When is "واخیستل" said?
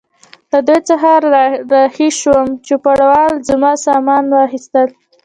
4.39-4.89